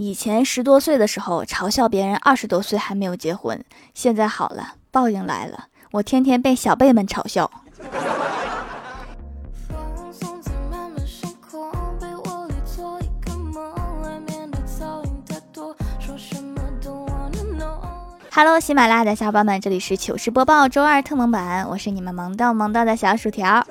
[0.00, 3.60] 以前十多岁的时候嘲笑别人二十多岁还没有结婚，
[3.94, 7.50] 现在好了，报应来了，我天天被小辈们嘲笑。
[18.30, 23.66] Hello，喜马拉雅的小伙伴们，这里是糗事播报周二特蒙版，我是你们萌到萌到的小薯条。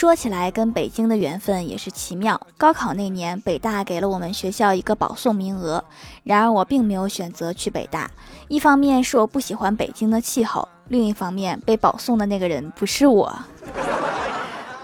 [0.00, 2.40] 说起来，跟北京的缘分也是奇妙。
[2.56, 5.84] 高考那年，北大给了我们学校一个保送名额，
[6.24, 8.10] 然而我并没有选择去北大。
[8.48, 13.38] 一方面是我不喜欢北京的气候，另一方面被保送的那个人不是我。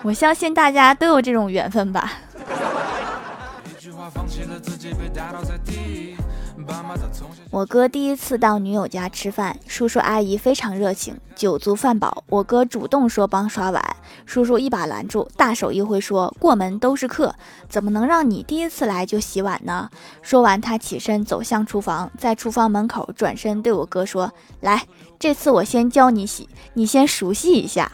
[0.02, 2.12] 我相信大家都有这种缘分吧。
[3.64, 5.85] 一句话放弃了自己被打倒在地
[7.50, 17.34] 我哥第一次到女友家吃饭，叔叔阿姨非常热情，酒足饭饱，我哥主动说帮刷碗，叔叔一把拦住，大手一挥说过门都是客，
[17.68, 19.88] 怎么能让你第一次来就洗碗呢？
[20.22, 24.84] 说完，他起身走向厨房，在厨房门口转身对我哥说：“来，
[25.18, 27.90] 这次我先教你洗，你先熟悉一下。”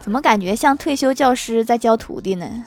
[0.00, 2.64] 怎么感觉像退休教师在教徒弟呢？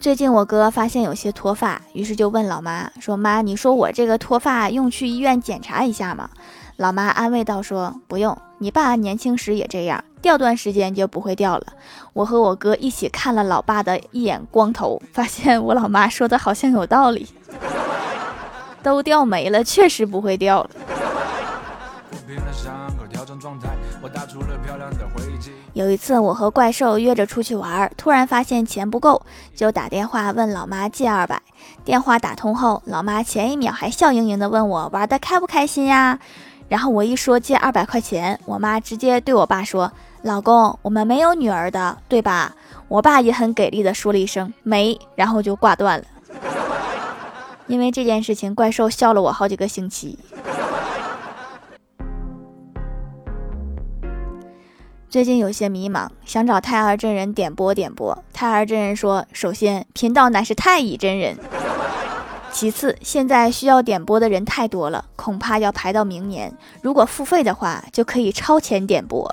[0.00, 6.30] 最近我哥发现有些脱发，于是就问老妈说：“妈，你说我这个脱发用去医院检查一下吗？”
[6.78, 11.66] 老妈安慰道：“说不用，你爸年轻时也这样，掉段时间就不会掉了。”
[12.14, 17.28] 我和我哥一起看了老爸的一眼光头，发现我老妈说的好像有道理，
[18.82, 20.70] 都掉没了，确实不会掉了。
[25.80, 29.22] 有一次，我和怪兽约着出去玩，突然发现钱不够，
[29.56, 31.40] 就打电话问老妈借二百。
[31.86, 36.18] 电话打通后，老妈前一秒还笑盈盈的问我玩的开不开心呀？
[36.68, 42.54] 然后我一说借二百块钱，我妈直接对我爸说：“老公，我们没有女儿的，对吧？”
[42.88, 46.04] 我爸也很给力的说了一声“没”，然后就挂断了。
[47.66, 50.18] 因为这件事情，怪兽笑了我好几个星期。
[55.10, 58.16] 最近有些迷茫，想找太儿真人点播点播。
[58.32, 61.34] 太儿真人说：“首先，频道乃是太乙真人；
[62.52, 66.56] 其次，现在需要点播的人太多了，恐怕要排到明年。
[66.80, 69.28] 如果付费的话，就可以超前点播。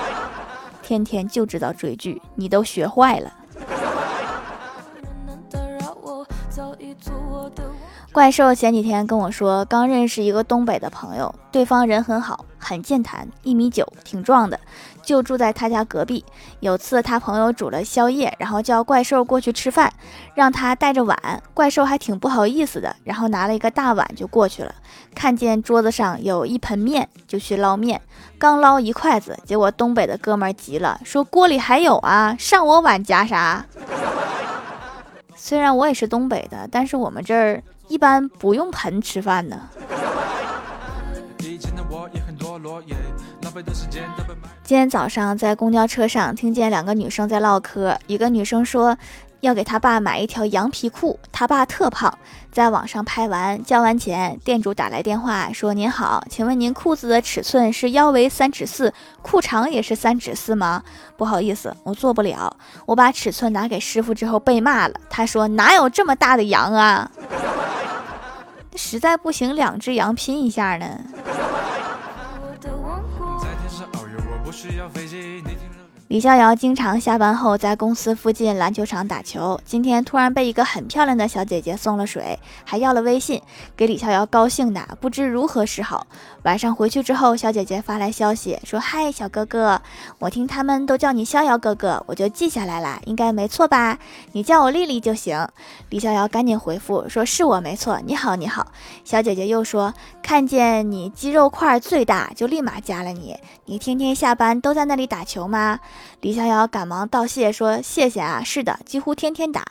[0.84, 3.32] 天天就知道追剧，你都学坏了。”
[8.12, 14.58] 怪兽前几天跟我说，刚认识一个东北的朋友，对方人很好，很健谈，一米九，挺壮的，
[15.00, 16.24] 就住在他家隔壁。
[16.58, 19.92] 有次他朋友煮了宵夜，然后叫怪兽过去吃饭，
[20.34, 21.16] 让他带着碗。
[21.54, 24.74] 怪兽还挺不好意思的，然后拿了一个大碗就过去了。
[25.14, 28.00] 看见桌子上有一盆面，就去捞面。
[28.38, 33.64] 刚捞一筷子，结果东北的哥们急了，说锅里还有啊，上我碗夹啥？
[35.42, 37.62] 虽然我也是东北的，但是我们这儿。
[37.88, 39.68] 一般不用盆吃饭呢。
[44.62, 48.96] 今天早上在公交车上听见两个女生在唠嗑，一个女生说。
[49.40, 52.12] 要给他爸买一条羊皮裤，他爸特胖，
[52.52, 58.92] 在网上拍完交完钱，店主打来电话说：“您好，请问您裤子的尺寸是腰围三尺四，
[59.22, 60.82] 裤长也是三尺四吗？”
[61.16, 62.56] 不好意思，我做不了。
[62.86, 67.10] 我把尺寸拿给师傅之后被骂了，他说：“哪有这么大的羊啊？
[68.76, 70.86] 实在不行，两只羊拼一下呢。”
[76.10, 79.60] 李逍遥经常下班后在公司附近篮球场打球。
[79.64, 83.40] 今天突然被一个很漂亮的小姐姐送了水，还要了微信，
[83.76, 86.04] 给李逍遥高兴的不知如何是好。
[86.42, 89.80] 晚上回去之后，小姐姐发来消息说：“嗨，小哥哥，
[90.18, 93.96] 我听他们都叫你逍遥哥哥，我就记下来了，应该没错吧？
[94.32, 95.46] 你叫我丽丽就行。”
[95.90, 98.72] 李逍遥赶紧回复说：“是我没错，你好，你好。”
[99.06, 99.94] 小姐姐又说
[100.30, 103.36] ：“看见你肌肉块最大，就立马加了你。
[103.64, 105.80] 你天天下班都在那里打球吗？”
[106.22, 109.64] 李逍遥赶忙道谢说：“谢谢啊，是的，几乎天天打。”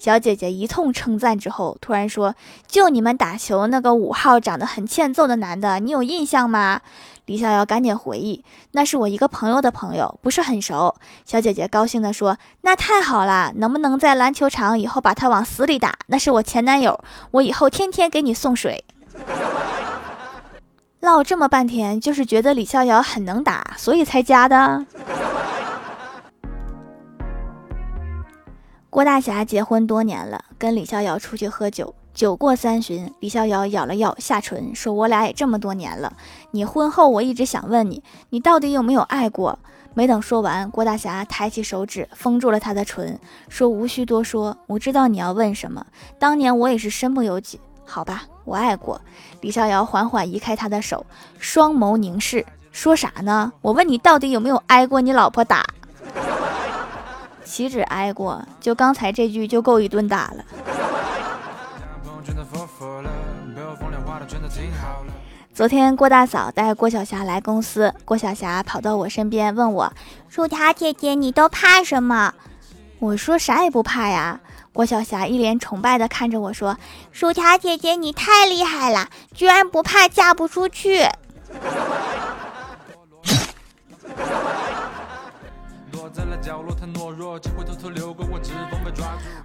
[0.00, 2.34] 小姐姐一通称赞之后，突然说
[2.66, 6.80] ：“就你们打球那个五号长得很欠揍的男的，你有印象吗？”
[7.26, 15.96] 李逍遥赶紧回忆：“那是我一个朋友的朋友，不是很熟。”小姐姐高兴地说：“那太好了，能不能在篮球场以后把他往死里打？
[16.08, 16.98] 那是我前男友，
[17.30, 18.84] 我以后天天给你送水。”
[21.00, 24.84] 唠这么半天，就是觉得李逍遥很能打，所以才加的。
[28.90, 36.12] 郭大侠结婚多年了，跟李逍遥出去喝酒，酒过三巡，李逍遥咬了咬下唇，说：“我俩也这么多年了，
[36.50, 39.58] 你婚后我一直想问你，你到底有没有爱过？”
[39.94, 43.18] 没等说完，郭大侠抬起手指封住了他的唇，
[43.48, 45.86] 说：“无需多说，我知道你要问什么。
[46.18, 47.58] 当年我也是身不由己，
[47.90, 49.00] 好吧，我爱过。”
[49.42, 51.04] 李逍遥缓缓移开他的手，
[51.40, 53.52] 双眸凝视，说啥呢？
[53.60, 55.66] 我问你，到底有没有挨过你老婆打？
[57.44, 60.44] 岂止挨过，就刚才这句就够一顿打了。
[65.52, 69.92] 昨天郭大嫂带郭晓霞来公司，郭晓霞跑到我身边问我
[70.30, 72.32] ：“薯条姐姐，你都怕什么？”
[73.00, 74.38] 我说：“啥也不怕呀。”
[74.72, 76.78] 郭晓霞一脸崇拜地看着我说
[77.10, 81.08] ：“薯条姐姐，你太厉害了，居然不怕嫁不出去。”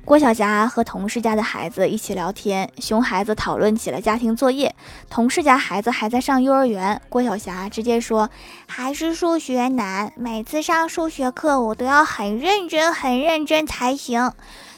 [0.06, 4.74] 郭晓霞和同事家的孩子一起聊天，熊孩子讨论起了家庭作业。
[5.10, 8.30] 同事家孩子还在上幼儿园，郭晓霞直接说
[8.68, 14.32] ：“还是数学难，每次上数学课我都要很认真、很认真才行。”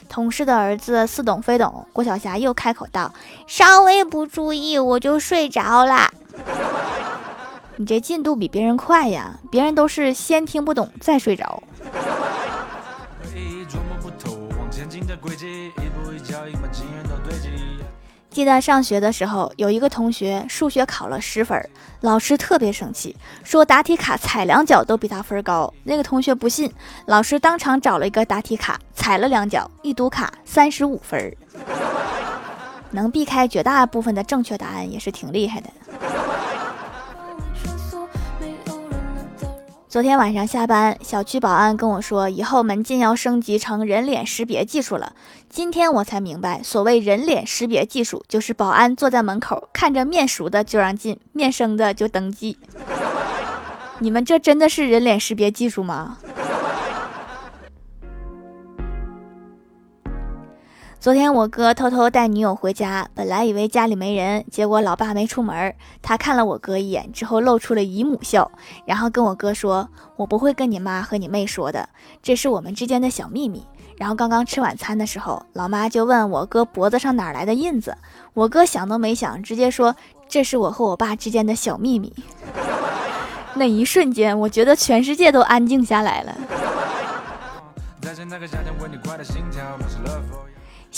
[0.08, 3.12] 同事的儿子似懂非懂，郭晓霞又开口道
[3.46, 6.10] ：“稍微不注意我就睡着了。
[7.76, 11.62] ”你这进度比别人快呀，别人都是先听不懂再睡着。
[18.38, 21.60] 记得上学的时候，有一个同学数学考了十分，
[22.02, 25.74] 老师特别生气，说答题卡踩两脚都比他分高。
[25.82, 26.72] 那个同学不信，
[27.06, 31.34] 老师当场找了一个答题卡踩了两脚，一读卡三十五分，
[32.92, 35.68] 能避开绝大部分的正确答案也是挺厉害的。
[39.88, 45.14] 昨天晚上下班，小区保安跟我说，以后门禁要升级成人脸识别技术了。
[45.48, 52.58] 今天我才明白，所谓人脸识别技术，就是保安坐在门口，看着面熟的就让进，面生的就登记。
[54.00, 56.18] 你们这真的是人脸识别技术吗？
[61.00, 65.72] 昨天我哥偷偷带女友回家，本来以为家里没人，结果老爸没出门。
[66.02, 68.50] 他看了我哥一眼之后，露出了姨母笑，
[68.84, 71.88] 然后跟我哥说：“我不会跟你妈和你妹说的，
[72.20, 73.64] 这是我们之间的小秘密。”
[73.96, 77.96] 然后刚刚吃晚餐的时候，老妈就问我哥脖子上哪来的印子，
[78.34, 79.94] 我哥想都没想，直接说
[80.28, 82.12] ：“这是我和我爸之间的小秘密。
[83.54, 86.36] ”那一瞬间，我觉得全世界都安静下来了。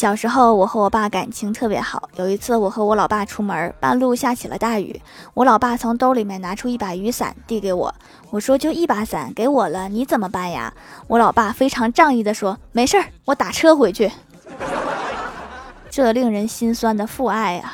[0.00, 2.08] 小时候，我和我爸感情特别好。
[2.16, 4.98] 有一次，我和我老爸出门，半路下起了大雨。
[5.34, 7.94] 我老爸从兜里面拿出一把雨伞，递给我。
[8.30, 10.72] 我说：“就一把伞，给我了，你怎么办呀？”
[11.06, 14.10] 我老爸非常仗义地说：“没事儿，我打车回去。
[15.90, 17.70] ”这令人心酸的父爱呀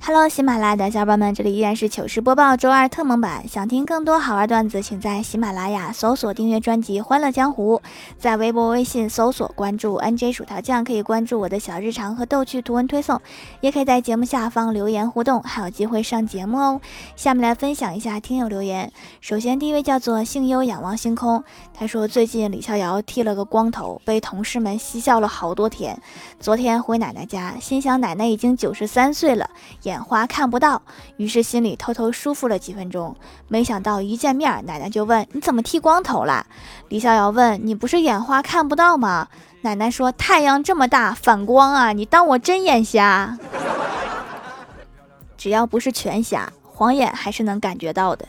[0.00, 3.48] ！Hello，喜马拉雅的小伙伴们，这里依然是糗事播报周二特蒙版。
[3.48, 7.76] 想听更多好玩段子，请在喜马拉雅搜索订阅专辑《欢乐江湖》，
[8.18, 13.18] 在微博、微信搜索关注 NJ 薯条酱，可以关注我的小日常和逗趣图文推送，
[13.60, 16.80] 也可以在节目下方留言互动，还有机会上节目哦。
[17.16, 18.92] 下面来分享一下听友留言。
[19.22, 21.42] 首先，第一位叫做幸优仰望星空，
[21.72, 25.98] 他说最近李逍遥剃了个光头，被同事们嬉笑了好多天。
[26.38, 29.48] 昨天回奶奶家，心想奶奶已经九十三岁了，
[29.84, 30.82] 眼花看不到，
[31.16, 33.16] 于是心里偷偷舒服了几分钟。
[33.48, 36.46] 没想到一见面，奶奶就问：“你怎么剃光头了？”
[36.90, 39.28] 李逍遥问：“你不是眼花看不到吗？”
[39.62, 41.92] 奶奶说：“太阳这么大，反光啊！
[41.92, 43.38] 你当我真眼瞎？
[45.38, 48.26] 只要不是全瞎，晃眼还是能感觉到的。”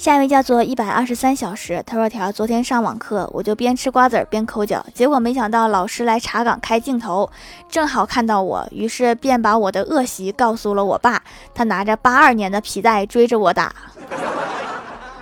[0.00, 7.30] 下一位叫做一百二十三小时，他说：“条昨天上网课，我就边吃瓜子边抠脚，结果没想到老师来查岗开镜头，
[7.68, 11.22] 正好看到我，于是便把我的恶习告诉了我爸。
[11.54, 13.74] 他拿着八二年的皮带追着我打，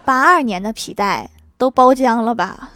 [0.04, 2.70] 八二年的皮带都包浆了吧？”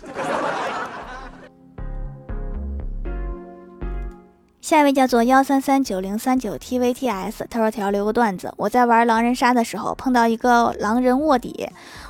[4.62, 11.68] 下一位叫做幺三三九零三九 tvts，他说：“条留个段子，我在玩狼人杀的时候碰到一个狼人卧底，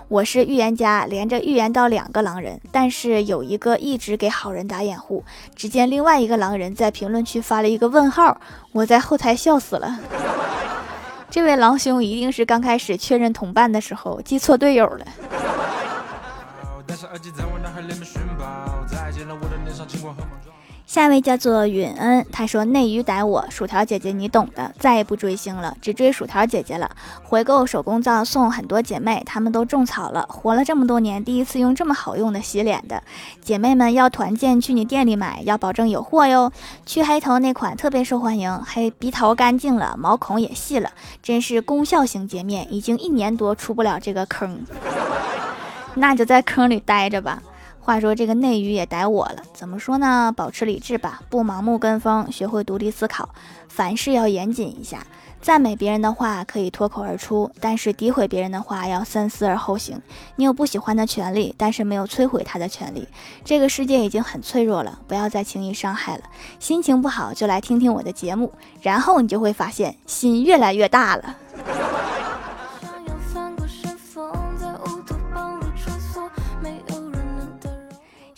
[0.09, 5.25] 我是预言家，连着预言到两个狼人，但是有一个一直给好人打掩护。
[5.57, 8.39] 只见另外一个狼人在评论区发了一个问号，
[8.73, 9.99] 我在后台笑死了。
[11.31, 15.07] 这位狼兄一定是刚开始确认同伴的时候记错队友了。
[20.93, 26.91] ”下一位叫做允恩，他说内娱逮我，薯条姐姐你懂的，再也不追星了，只追薯条姐姐了。
[27.23, 33.03] 回购手工皂送很多姐妹，她们都种草了，活了这么多年，第一次用这么好用的洗脸的。
[33.41, 36.53] 姐妹们要团建去你店里买，要保证有货哟。
[36.85, 40.91] 去黑头那款特别受欢迎，黑鼻头干净了，毛孔也细了，
[41.23, 44.61] 真是功效型洁面，已经一年多出不了这个坑，
[45.95, 47.43] 那就在坑里待着吧。
[47.85, 50.33] 话说这个内娱也逮我了，怎么说呢？
[50.37, 53.29] 保持理智吧，不盲目跟风，学会独立思考，
[53.69, 55.05] 凡事要严谨一下。
[55.41, 60.01] 赞美别人的话可以脱口而出，但是诋毁别人的话要三思而后行。
[60.37, 63.09] 你有不喜欢的权利，但是没有摧毁他的权利。
[63.45, 66.23] 这个世界已经很脆弱了，不要再轻易伤害了。
[66.61, 71.37] 心情不好就来听听我的节目，然后你就会发现心越来越大了。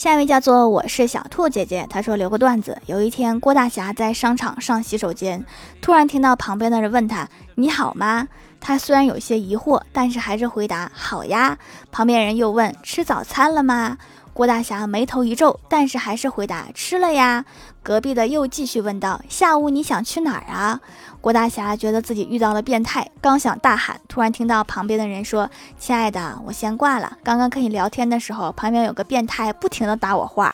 [0.04, 2.76] 下一位叫做我是小兔姐姐，她说留个段子。
[2.84, 5.42] 有一天，郭大侠在商场上洗手间，
[5.80, 8.28] 突然听到旁边的人问他：“你好吗？”
[8.60, 11.56] 他虽然有些疑惑，但是还是回答：“好呀。”
[11.90, 13.96] 旁边人又问：“吃早餐了吗？”
[14.34, 17.44] 郭大侠眉头一皱，但是还是回答：“吃了呀。”
[17.84, 20.80] 隔壁的又继续问道：“下午你想去哪儿啊？”
[21.22, 25.48] 郭大侠觉得自己遇到了变态，刚想大喊，突然听到旁边的人说
[25.78, 27.16] ：“亲爱的，我先挂了。
[27.22, 30.52] 刚刚跟你聊天的时候，旁边有个变态不停的打我话。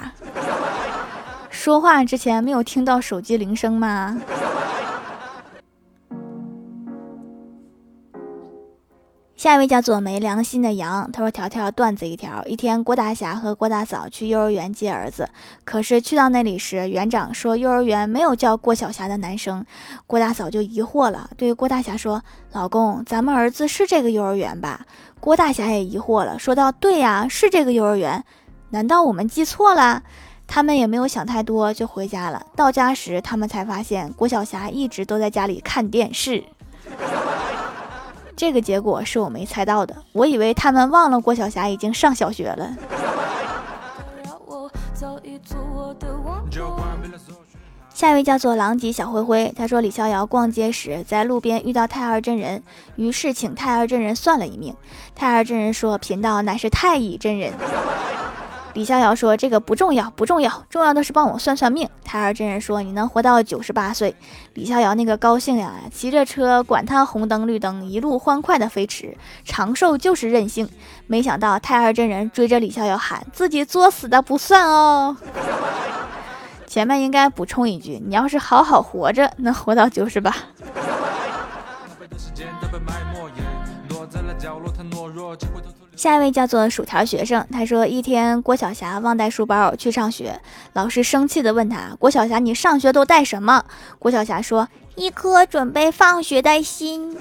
[1.49, 4.20] 说话之前没有听到手机铃声吗？”
[9.40, 12.44] 下一位叫做没良心的羊，他说：“条条段子一条。
[12.44, 15.30] 一天，郭大侠和郭大嫂去幼儿园接儿子，
[15.64, 19.64] 可是去到那里时，园长说幼儿园没有叫郭晓霞的男生。
[20.06, 24.85] 郭大嫂就疑惑了，对郭大侠说：‘老公，咱们儿子是这个幼儿园吧？’
[25.20, 28.23] 郭大侠也疑惑了，说道：‘对呀，是这个幼儿园。
[28.68, 30.02] 难道我们记错了？’
[30.47, 32.44] 他们也没有想太多，就回家了。
[32.54, 36.44] 到家时，他们才发现郭晓霞一直都在家里看电视。”
[38.40, 42.75] 这个结果是我没猜到的，我以为他们忘了郭晓霞已经上小学了。
[47.92, 52.62] 下一位叫做狼藉小灰灰，他说李逍遥逛街时在路边遇到太二真人，
[52.97, 54.75] 于是请太二真人算了一命。
[55.14, 57.52] 太二真人说：“贫道乃是太乙真人。”
[58.72, 64.14] 李逍遥说：“这个不重要，不重要，重要的是帮我算算命。”太二真人说：“你能活到九十八岁。”
[64.54, 69.16] 李逍遥那个高兴呀，骑着车，管他红灯绿灯，一路欢快的飞驰。
[69.44, 70.68] 长寿就是任性。
[71.08, 75.16] 没想到太二真人追着李逍遥喊：“自己作死的不算哦。”
[76.66, 80.32] 前面应该补充一句：“你要是好好活着，能活到九十八。”
[86.00, 90.40] 下一位叫做薯条学生，他说一天郭晓霞忘带书包去上学，
[90.73, 93.62] 老师生气的问他：“郭晓霞，你上学都带什么？”
[94.00, 94.66] 郭晓霞说
[94.97, 97.19] ：“一颗准备放学的心。”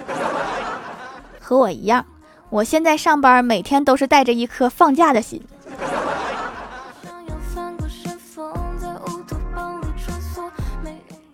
[1.41, 2.05] 和我一样，
[2.49, 5.43] 我现在上班每天都是带着一颗放假的心。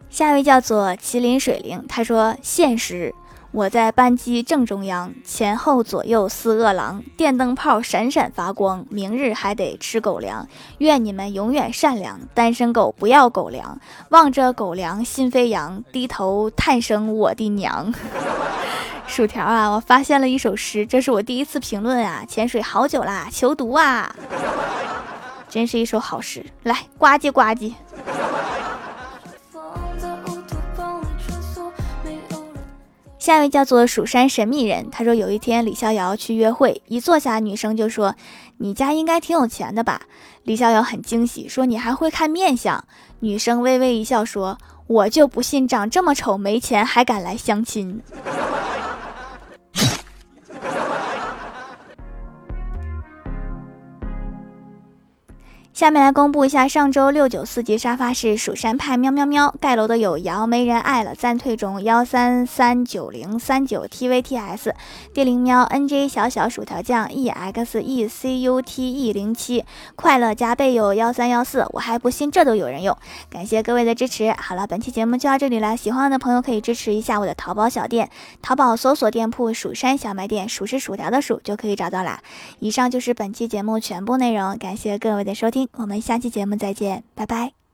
[0.09, 3.13] 下一位叫做麒麟水灵，他说现实。
[3.55, 10.45] 我在班级正中央，前后左右似饿狼，电灯泡闪闪发光，明日还得吃狗粮。
[10.79, 17.93] 愿你们永远善良，单身狗不要狗粮，望着狗粮心飞扬，低头叹声我的娘。
[19.07, 24.13] 薯条啊，我发现了一首诗，这是我第一次评论啊，潜水好久啦，求读啊，
[25.47, 27.71] 真是一首好诗，来呱唧呱唧。
[33.25, 38.13] 下一位叫做蜀山神秘人，他说有一天李逍遥去约会，一坐下，女生就说
[38.61, 40.03] ：“你家应该挺有钱的吧？”
[40.45, 42.85] 李逍遥很惊喜，说：“你还会看面相？”
[43.21, 47.99] 女生微微一笑说：“我就不信长这么丑没钱还敢来相亲。”
[55.75, 64.71] 下面来公布一下上周六九四级沙发是蜀山派喵喵喵盖楼的有瑶没人爱了暂退中幺三三九零三九 tvts
[65.13, 69.65] 地灵喵 nj 小小薯条酱 execute 零七
[69.97, 72.97] 快乐加倍有幺三幺四我还不信这都有人用，
[73.29, 74.31] 感谢各位的支持。
[74.31, 78.09] 好了，本期节目就到这里了，喜欢的朋友可以支持一下我的淘宝小店，
[78.41, 82.21] 淘宝搜索店铺蜀山小卖店，数是薯条的数就可以找到啦。
[82.59, 87.64] 以上就是本期节目全部内容，感谢各位的收听我们下期节目再见，拜拜。